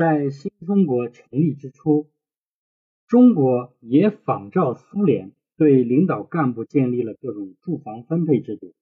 [0.00, 2.08] 在新中国成立之初，
[3.06, 8.72] 中国也仿照苏联，对领导干部建立了各种住房分配制度、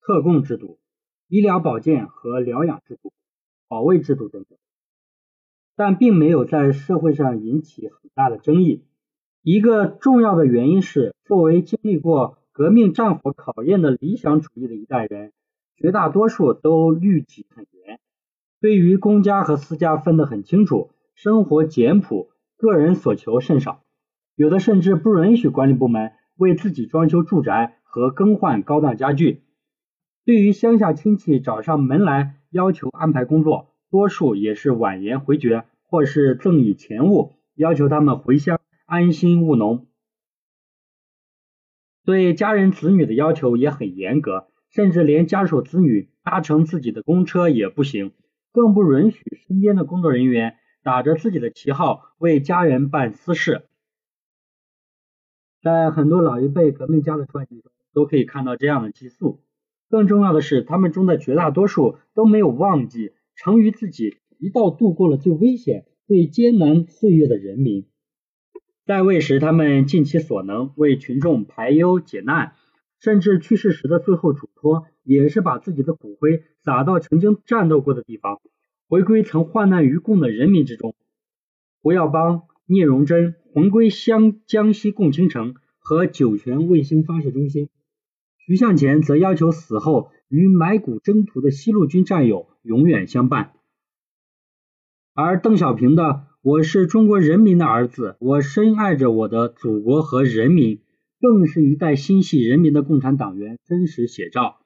[0.00, 0.78] 特供制度、
[1.26, 3.12] 医疗保健和疗养制度、
[3.66, 4.56] 保卫制度等等，
[5.74, 8.84] 但并没有在社会上引起很大的争议。
[9.42, 15.32] 一个重要的原因是，作为经历过革命战火考验的理想主义的一代人，
[15.74, 17.98] 绝大多数都律己很严。
[18.60, 23.84] 对于公家和私家分得很清楚，生活简朴，个人所求甚少，
[24.34, 29.42] 有的甚至不允许管理部门为自己装修住宅和更换高档家具。
[30.24, 39.86] 对于乡下亲戚找上门来要求安排工作，多数也是婉言回绝，或是赠以钱物，要求他们回乡安心务农。
[42.04, 48.12] 对家人子女的要求也很严格，甚至连家属子女搭乘自己的公车也不行。
[48.58, 53.68] 更不允许身边的工作人员打着自己的旗号为家人办私事。
[55.62, 59.38] 在很多老一辈革命家的传记中，都可以看到这样的寄宿。
[59.88, 67.86] 更重要的是，他们中的绝大多数都没有忘记成于自己一道度过了最危险、最艰难岁月的人民。
[68.84, 72.54] 在位时，他们尽其所能为群众排忧解难。
[73.00, 78.40] 甚至去世时的最后嘱托，也是把自己的骨灰撒到曾经战斗过的地方，
[78.88, 80.94] 回归曾患难与共的人民之中。
[81.82, 87.68] 胡耀邦、聂荣臻魂归湘江西共青城和酒泉卫星发射中心，
[88.38, 93.52] 徐向前则要求死后与埋骨征途的西路军战友永远相伴。
[95.14, 100.80] 而邓小平的“我是中国人民的儿子，我深爱着我的祖国和人民”。
[101.20, 104.60] 更是一代心系人民的共产党员真实写照。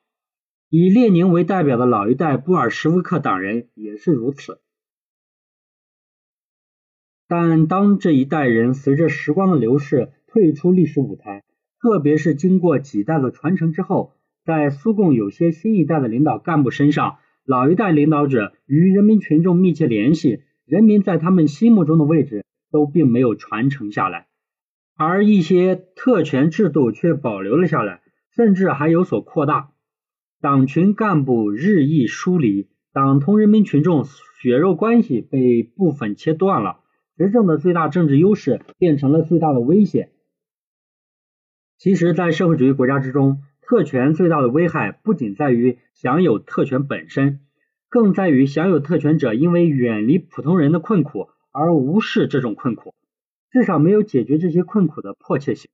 [0.75, 4.62] 以列宁为代表的老一代布尔什维克党人也是如此。
[7.28, 11.45] 但当这一代人随着时光的流逝退出历史舞台，
[11.78, 14.15] 特别是经过几代的传承之后，
[14.47, 24.27] 在苏共有些新一代的领导干部身上，老一代领导者与人民群众密切联系，人民在他们心目中的位置都并没有传承下来。
[24.97, 28.00] 而一些特权制度却保留了下来，
[28.34, 29.72] 甚至还有所扩大。
[30.42, 36.80] 党群干部日益疏离，党同人民群众血肉关系被部分切断了，
[37.16, 40.10] 执政的最大政治优势变成了最大的危险。
[41.78, 47.38] 其实，在社会主义国家之中，特权最大的危害不仅在于享有特权本身，
[47.88, 52.97] 更在于享有特权者因为远离普通人的困苦而无视这种困苦。
[53.52, 55.70] 至少没有解决这些困苦的迫切性。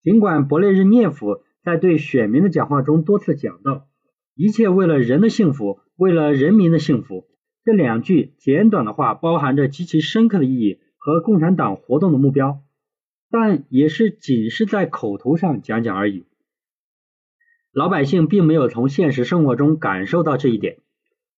[0.00, 3.86] 尽管勃列日涅夫在对选民的讲话中多次讲到
[4.34, 7.26] “一切为了人的幸福，为了人民的幸福”，
[7.64, 12.60] 这两句简短的话包含着极其深刻的意义和共产党活动的目标，
[13.30, 16.24] 但也是仅是在口头上讲讲而已。
[17.72, 20.78] 老百姓并没有从现实生活中感受到这一点。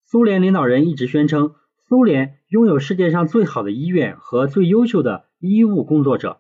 [0.05, 1.55] 苏联领导人一直宣称，
[1.89, 5.25] 苏联拥有世界上最好的医院和最优秀的。
[5.45, 6.39] 医务工作者，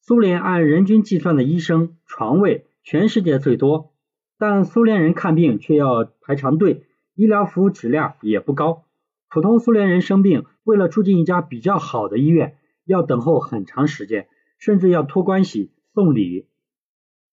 [0.00, 3.92] 苏联按人均计算的医生床位全世界最多，
[4.38, 8.84] 但苏联人看病却要排长队，医疗服务质量也不高。
[9.28, 14.28] 普通苏联人生病，为了住进一家比较好的医院，要等候很长时间，
[14.58, 16.46] 甚至要托关系送礼。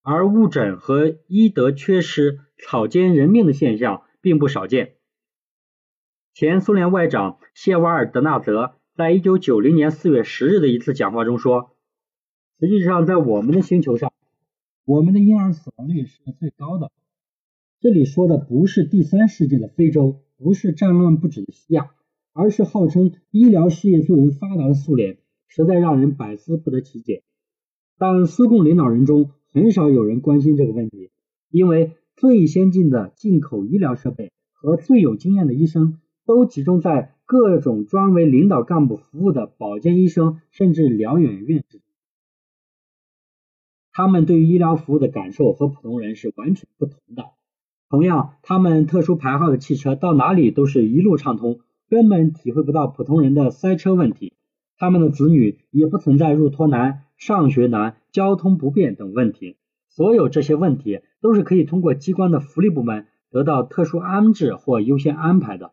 [0.02, 4.96] 而误诊和医德缺失、草菅人命的现象并不少见。
[6.34, 8.76] 前苏联外长谢瓦尔德纳泽。
[8.98, 11.75] 在一九九零年四月十日的一次讲话中说
[12.60, 14.14] ：“实际上，在我们的星球上，
[14.86, 16.92] 我们的婴儿死亡率是最高的。
[17.82, 21.92] 这里说的不是第三世界的非洲，不是战乱不止的西亚，
[22.34, 25.18] 而是号称医疗事业最为发达的苏联，
[25.48, 27.24] 实在让人百思不得其解。
[27.98, 31.12] 但苏共领导人中很少有人关心这个问题，
[31.50, 41.64] 因为最先进的进口医疗设备和最有经验的医生都集中在。”各种专为领导干部服务的保健医生，甚至疗养院，
[43.98, 47.28] 他们对于医疗服务的感受和普通人是完全不同的。
[47.90, 54.34] 同样，他们特殊牌号的汽车到哪里都是一路畅通，根本体会不到普通人的塞车问题。
[54.78, 59.56] 他们的子女也不存在入托难、上学难、交通不便等问题。
[59.88, 65.72] 所有这些问题都是可以通过机关的福利部门得到特殊安置或优先安排的。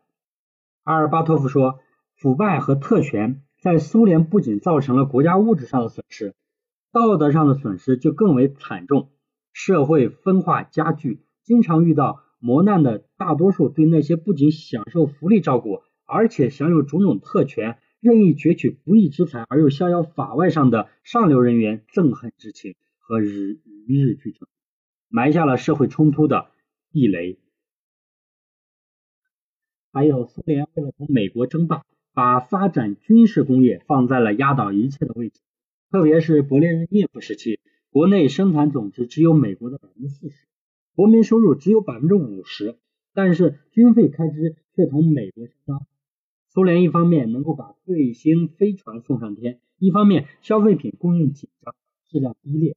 [0.83, 1.79] 阿尔巴托夫说
[2.15, 6.33] ：“腐败和特权在苏联不仅造成了国家物质上的损失，
[6.93, 9.09] 道德上的损失就更为惨重。
[9.51, 24.47] 社会分化加剧，经常遇到磨难的大多数对那些不仅享受福利照顾，而且享有种种特权，任意攫取不义之财而又逍遥法外上的上流人员憎恨之情和日与日俱增，
[25.09, 26.51] 埋下了社会冲突的
[26.91, 27.39] 地雷。
[29.91, 35.41] 还有苏联为了同美国争霸，把发展军事工业放在了压倒一切的位置，
[35.93, 37.59] 特别是勃列日涅夫时期，
[37.91, 40.47] 国内生产总值只有美国的百分之四十，
[40.95, 42.79] 国民收入只有百分之五十，
[43.13, 45.85] 但是军费开支却同美国相当。
[46.49, 51.75] 苏联一方面能够把卫星飞船送上天，一方面消费品供应紧张，
[52.09, 52.75] 质量低劣。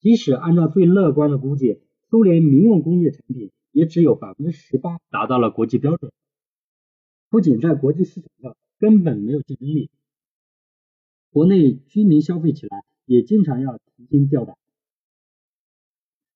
[0.00, 6.10] 即使按照最乐观的估计，苏联民用工业产品也只有百分之十八达到了国际标准。
[7.28, 9.90] 不仅在国际市场上根本没有竞争力，
[11.34, 14.56] 国内居民消费起来也经常要提心吊胆。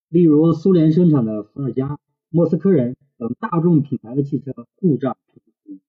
[0.08, 2.00] 例如，苏联生产的伏尔加、
[2.30, 5.80] 莫斯科人等大众品牌的汽车故障频出，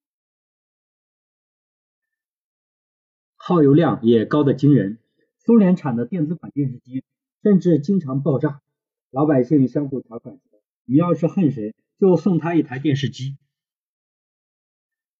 [3.36, 5.00] 耗油量也高得惊人。
[5.40, 7.04] 苏联产的电子款电视机
[7.42, 8.62] 甚至经常爆炸，
[9.10, 13.40] 老百姓相互调侃说：“你要是恨谁，就送他一台电视机。”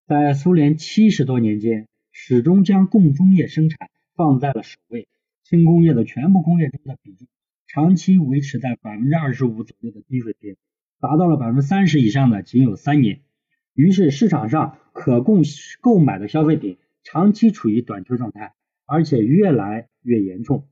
[0.06, 1.88] 在苏联七十多年间，
[2.22, 5.08] 始终将重工业生产放在了首位，
[5.42, 7.26] 轻工业的全部工业中的比重
[7.66, 10.56] 长期维持在百分之二十五左右的低水平，
[11.00, 13.22] 达到了百分之三十以上的仅有三年。
[13.72, 15.44] 于是市场上可供
[15.80, 18.52] 购买的消费品长期处于短缺状态，
[18.84, 20.68] 而且越来越严重，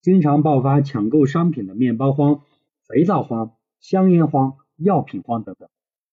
[0.00, 2.44] 经常爆发抢购商品的面包荒、
[2.86, 5.68] 肥皂荒、香烟荒、药品荒等等，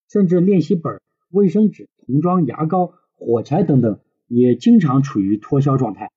[0.09, 0.99] 甚至练习本。
[1.29, 3.99] 卫生纸、童装、牙膏、火柴等等
[4.37, 6.11] 也经常处于脱销状态，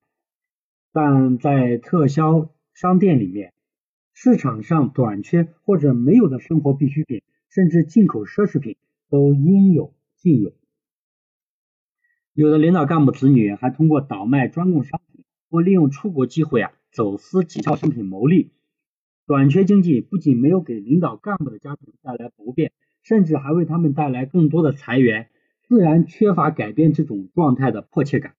[0.92, 3.52] 但在特销商店里面，
[4.12, 8.76] 市场上短缺或者没有的生活必需品，甚至进口奢侈品
[9.08, 10.52] 都应有尽有。
[12.32, 18.50] 有的领导干部子女还通过倒卖专供商品或利用出国机会啊走私几套商品牟利。
[19.28, 22.72] 短缺经济不仅没有给领导干部的家庭带来不便。
[23.04, 25.30] 甚至还为他们带来更多的裁员，
[25.68, 28.34] 自然缺乏改变这种状态的迫切感。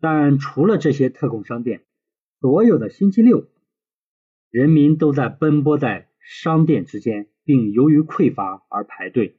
[0.00, 1.82] 但除了这些特供商店，
[2.40, 3.46] 所有的星期六，
[4.50, 9.36] 人民都在奔波在商店之间，并由于匮乏而排队。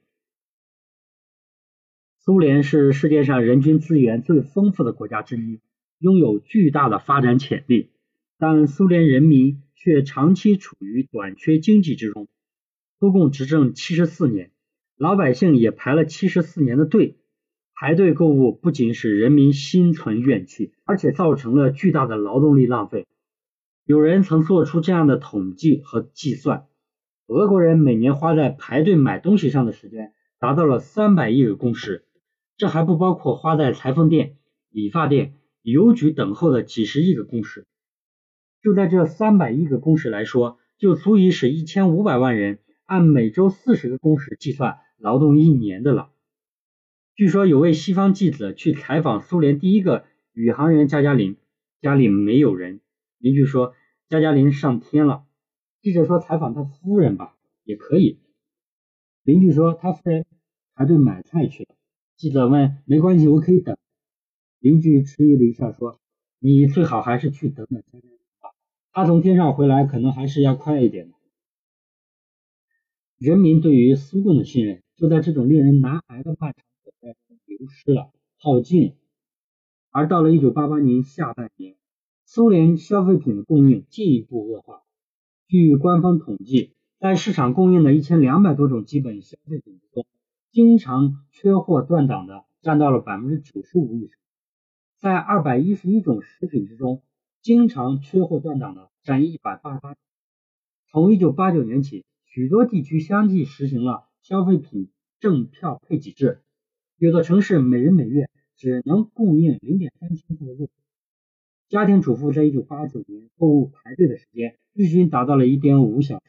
[2.20, 5.60] 苏联是世界上人均资源最丰富的国家之一，
[5.98, 7.90] 拥有巨大的发展潜力，
[8.38, 12.28] 但苏联人民却长期处于短缺经济之中。
[12.98, 14.52] 苏共执政七十四年，
[14.96, 17.18] 老百姓也排了七十四年的队，
[17.74, 23.06] 排队购物不仅使人民心存怨气，而且造成了巨大的劳动力浪费。
[23.84, 26.66] 有人曾做出这样的统计和计算：
[27.26, 32.04] 俄国人每年花在排队买东西上的时间达到了三百亿个工时，
[32.56, 34.36] 这还不包括花在裁缝店、
[34.70, 37.66] 理发店、邮局等候的几十亿个工时。
[38.62, 42.60] 就在这三百亿个工时来说，就足以使一千五百万人。
[42.86, 46.10] 按每周四十个工时计算，劳动一年的了。
[47.14, 51.36] 据说有位西方记者去采访苏联第一个宇航员加加林，
[51.80, 52.80] 家里没有人。
[53.18, 53.74] 邻居说
[54.08, 55.24] 加加林上天了。
[55.80, 58.18] 记者说采访他夫人吧，也可以。
[59.22, 60.26] 邻居说他夫人
[60.74, 61.74] 排队买菜去了。
[62.16, 63.76] 记者问没关系，我可以等。
[64.58, 66.00] 邻居迟疑了一下说
[66.38, 68.50] 你最好还是去等等加加林吧，
[68.92, 71.14] 他从天上回来可能还是要快一点的。
[73.18, 78.96] 人民对于苏共的信任就在这种令人难挨的漫长等待中流失了、耗尽。
[79.90, 81.76] 而到了1988年下半年，
[82.24, 84.82] 苏联消费品的供应进一步恶化。
[85.46, 90.04] 据官方统计，在市场供应的1200多种基本消费品中，
[90.50, 94.18] 经常缺货断档的占到了95%以上。
[94.98, 97.02] 在211种食品之中，
[97.42, 99.94] 经常缺货断档的占188。
[100.90, 102.04] 从1989年起。
[102.34, 106.42] 许多地区相继实行了消费品赠票配给制，
[106.96, 110.68] 有的城市每人每月只能供应零点三千克的肉。
[111.68, 116.24] 家庭主妇在一九八九年购物排队的时间日均达到了一点五小时，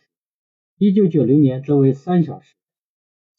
[0.77, 2.53] 一九九零年则为三小时。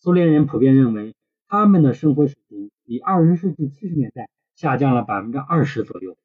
[0.01, 1.15] 苏联人普遍认为，
[1.47, 6.19] 他们的生活水平比二十世纪七十年代下降了百分之二十左右。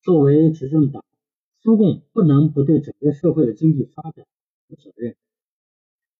[0.00, 1.04] 作为执政党。
[1.62, 4.26] 苏共不能不对整个社会的经济发展
[4.66, 5.14] 负责任，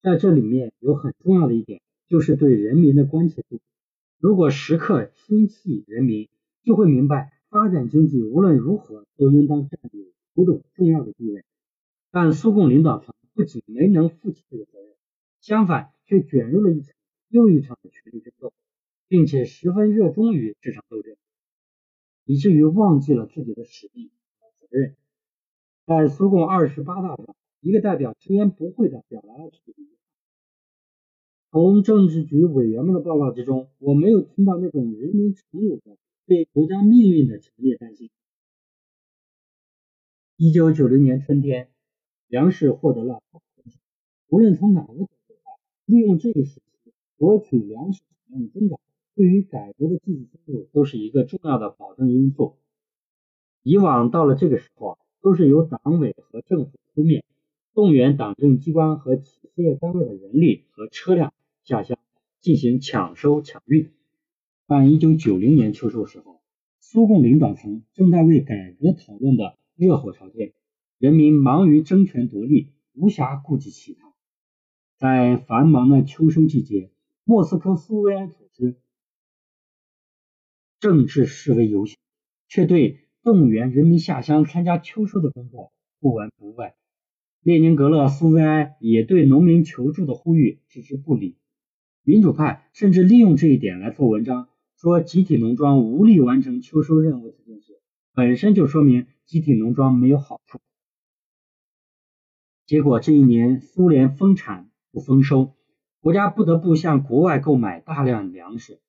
[0.02, 3.58] 在这里面有很重要的一点，就是对人民的关切度。
[4.18, 6.28] 如果时刻心系人民，
[6.62, 10.04] 就会明白发展经济无论如何都应当占有
[10.34, 11.42] 某种重要的地位。
[12.10, 14.94] 但苏共领导层不仅没能负起这个责任，
[15.40, 16.94] 相反却卷入了一场
[17.28, 18.52] 又一场的权力争斗，
[19.08, 21.16] 并且十分热衷于这场斗争，
[22.26, 24.96] 以至于忘记了自己的使命和责任。
[25.90, 29.96] 在苏共二十八大上，一个代表直言不讳地表达了自己的遗憾。
[31.50, 38.08] 从政治局委员们的报告之中，我没有听到那种人民常有的对国家命运的强烈担心。
[40.36, 41.68] 一九九零年春天，
[42.28, 43.20] 粮食获得了
[44.28, 45.54] 无论从哪个角度看，
[45.86, 48.78] 利用这一时期夺取粮食产量的增长，
[49.16, 52.58] 对于改革的继续深入都是一个重要的保证因素。
[53.64, 57.24] 以往到了这个时候啊，都是由党委和政府出面，
[57.74, 61.32] 动员党政机关和企事业单位的人力和车辆。
[61.62, 61.98] 下乡
[62.40, 63.92] 进行抢收抢运。
[64.66, 66.40] 但一九九零年秋收时候，
[66.80, 70.52] 苏共领导层正在为改革讨论的热火朝天，
[70.98, 74.14] 人民忙于争权夺利，无暇顾及其他。
[74.96, 76.90] 在繁忙的秋收季节，
[77.24, 78.76] 莫斯科苏维埃组织
[80.80, 81.98] 政治示威游行，
[82.48, 86.72] 却对动员人民下乡参加秋收的工作不闻不问。
[87.42, 91.36] 列宁格勒苏维埃也对农民求助的呼吁置之不理。
[92.02, 97.80] 民主派甚至利用这一点来做文章，说集体农庄无力完成秋收任务这件事，
[98.14, 100.58] 本身就说明集体农庄没有好处。
[102.66, 105.54] 结果这一年苏联丰产不丰收，
[106.00, 108.80] 国家不得不向国外购买大量粮食。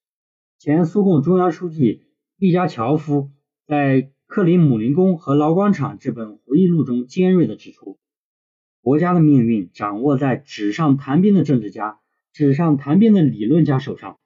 [0.58, 2.04] 前苏共中央书记
[2.38, 3.32] 毕加乔夫
[3.66, 4.02] 在
[4.34, 8.00] 《克里姆林宫和劳广场》这本回忆录中尖锐地指出，
[8.82, 12.00] 国家的命运掌握在纸上谈兵的政治家。
[12.32, 14.20] 纸上谈兵的理论家手上，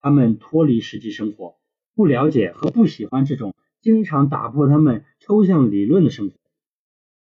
[0.00, 1.54] 他们脱离实际生活，
[1.94, 6.34] 不了解和不喜欢这种经常打破他们抽象理论的生活。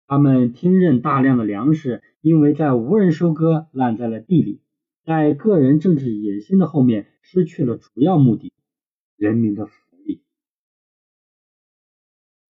[0.07, 4.63] 他们听任大量的粮食因为在无人收割烂在了地里，
[5.05, 8.51] 在个人政治野心的后面失去了主要目的——
[9.19, 9.90] 人民的福。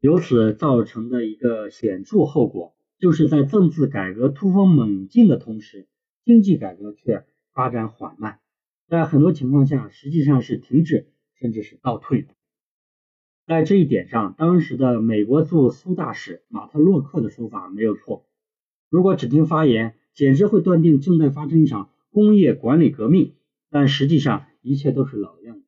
[0.00, 5.86] 由此造成的一个显著后果，就是在政治改革突飞猛进的同时，
[6.24, 7.24] 经济改革却。
[7.52, 8.38] 发展缓慢，
[8.86, 12.28] 在很多情况下实际上是停滞，甚至是倒退的。
[13.44, 18.24] 在这一点上，当时的美国驻苏大使马特洛克的说法没有错。
[18.88, 23.34] 如果只听发言，简直会断定正在发生一场工业管理革命，
[23.68, 25.66] 但实际上一切都是老样子。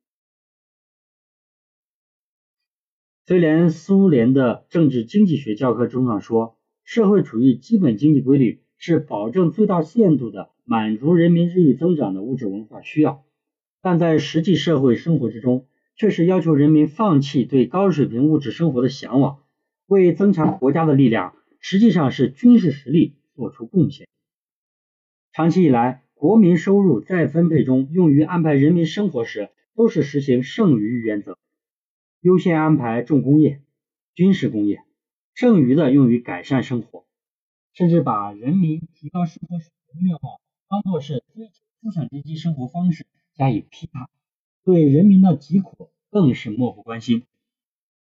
[3.25, 10.49] 虽然苏联的政治经济学教科书上说，社会主义基本经济规律是保证最大限度的。
[10.65, 13.25] 满足人民日益增长的物质文化需要，
[13.81, 15.65] 但在实际社会生活之中，
[15.97, 19.39] 却是要求人民放弃对高水平物质生活的向往，
[19.87, 24.07] 为增强国家的力量，实际上是军事实力做出贡献。
[25.33, 31.37] 长期以来，国民收入再分配中用于安排人民生活时，都是实行剩余原则，
[32.23, 33.61] 优先安排重工业、
[34.15, 34.81] 军事工业，
[35.33, 37.03] 剩余的用于改善生活，
[37.73, 40.39] 甚至把人民提高生活水平的愿望。
[40.69, 41.51] 当做是追求
[41.81, 44.07] 资产阶级生活方式加以批判，
[44.63, 47.23] 对人民的疾苦更是漠不关心。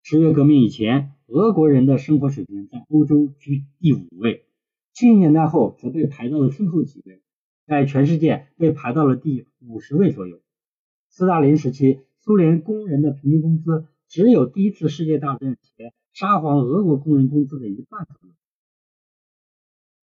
[0.04, 4.46] 十月革命以前，俄国人的生活水平在欧洲居第五位，
[4.94, 7.24] 七十年代后则被排到了最后几位，
[7.66, 10.40] 在全世界被排到了第五十位左右。
[11.10, 18.34] 斯大林时期，苏联工人的平均工资只有第一次世界大战前沙皇俄国工人工资的一半左右。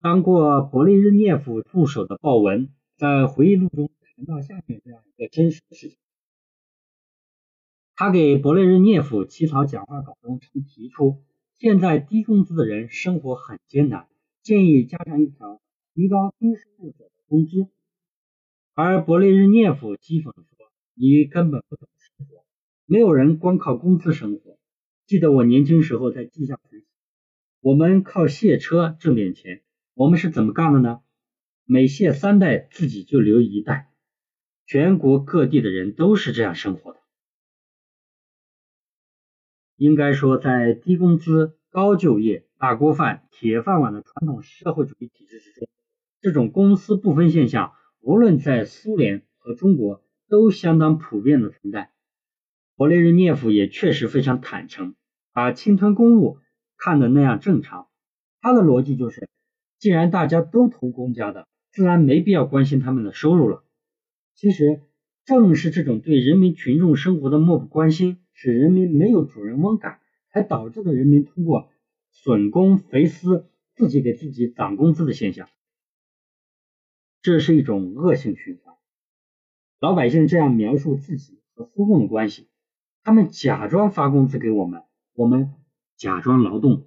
[0.00, 5.96] 当过勃列日涅夫助手的鲍文在回忆录中谈到下面这样一个真实的事情：
[7.94, 11.22] 他给勃列日涅夫起草讲话稿中曾提出，
[11.54, 14.08] 现在低工资的人生活很艰难，
[14.42, 15.60] 建议加上一条
[15.94, 17.68] 提高低收入者的工资。
[18.74, 21.88] 而勃列日涅夫讥讽地说：“你根本不懂，
[22.86, 24.58] 没有人光靠工资生活。
[25.06, 26.86] 记得我年轻时候在地下学习，
[27.60, 29.62] 我们靠卸车挣点钱。”
[29.94, 31.00] 我们是怎么干的呢？
[31.66, 33.92] 每卸三袋，自己就留一袋。
[34.64, 37.00] 全国各地的人都是这样生活的。
[39.76, 45.68] 应该说，在低工资、高就业、大锅饭、铁饭碗的传统社会主义体制之中，
[46.22, 51.91] 这种公私不分现象，无论在苏联和中国都相当普遍的存在。
[52.82, 54.96] 勃列日涅夫也确实非常坦诚，
[55.32, 56.40] 把侵吞公务
[56.76, 57.86] 看得那样正常。
[58.40, 59.28] 他的逻辑就是。
[59.78, 63.62] 既然大家都投公家的，自然没必要关心他们的收入了。
[64.34, 64.82] 其实，
[65.24, 70.00] 正是这种对人民群众生活的漠不关心，使人民没有主人翁感，
[70.32, 71.68] 才导致了人民通过
[72.10, 75.48] 损公肥私，自己给自己涨工资的现象。
[77.20, 78.74] 这是一种恶性循环。
[79.78, 82.48] 老百姓这样描述自己和苏共的关系：
[83.04, 84.82] 他们假装发工资给我们，
[85.14, 85.52] 我们
[85.96, 86.86] 假装劳动。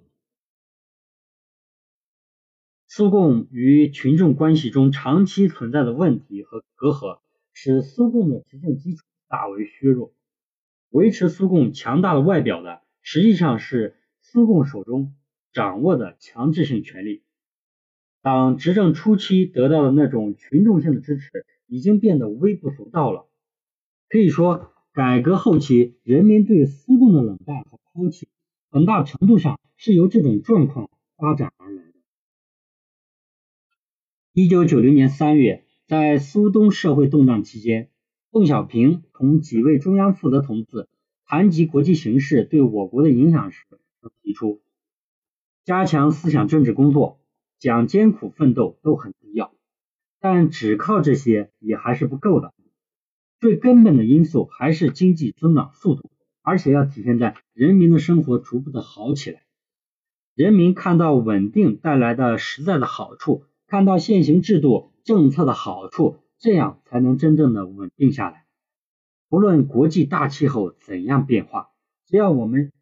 [2.86, 7.20] 苏共与群众关系中长期存在的问题和隔阂，
[7.52, 10.14] 使苏共的执政基础大为削弱。
[10.88, 15.14] 维持苏共强大的外表的，实际上是苏共手中
[15.52, 17.22] 掌握的强制性权力。
[18.22, 23.28] 党执政初期得到的那种群众性的支持，已经变得微不足道了。
[24.08, 28.28] 可以说，改革后期人民对苏共的冷淡和抛弃，
[28.70, 30.88] 很大程度上是由这种状况
[31.18, 31.98] 发展而来的。
[34.32, 37.90] 一九九零年三月，在苏东社会动荡期间，
[38.32, 40.88] 邓小平同几位中央负责同志
[41.26, 43.66] 谈及国际形势对我国的影响时，
[44.22, 44.62] 提出
[45.66, 47.20] 加强思想政治工作、
[47.58, 49.52] 讲艰苦奋斗都很必要，
[50.20, 52.54] 但只靠这些也还是不够的。
[53.40, 56.10] 最根本的因素还是经济增长速度，
[56.42, 59.42] 而且要体现在人民的生活逐步的好起来，
[60.34, 63.44] 人民看到稳定带来的实在的好处。
[63.68, 68.44] 看到现行制度政策的好处，这样才能真正的稳定下来。
[69.28, 71.70] 不论国际大气候怎样变化，
[72.06, 72.72] 只要我们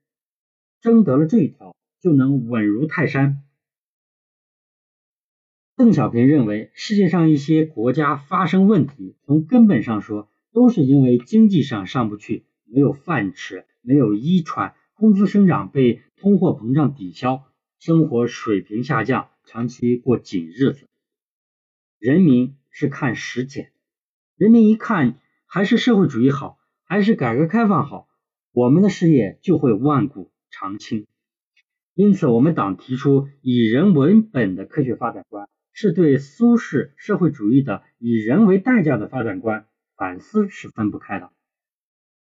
[0.83, 3.43] 争得了这一条，就能稳如泰山。
[5.75, 17.43] 邓小平认为，世界上一些国家发生问题，从根本上说，都是因为经济上上不去，没有饭吃，没有衣穿，工资生长被通货膨胀抵消，
[17.79, 19.29] 生活水平下降。
[19.47, 20.87] 长期过紧日子，
[21.99, 23.73] 人民是看实践，
[24.39, 28.09] 人民一看还是社会主义好，还是改革开放好，
[28.53, 31.07] 我们的事业就会万古长青。
[31.95, 39.67] 因此，我们党提出以人为本的科学发展观，是对苏式社会主义的以人为代价的发展观
[40.05, 41.31] 反思是分不开的。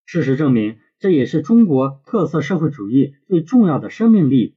[0.05, 4.55] 事实证明，这也是中国特色社会主义最重要的生命力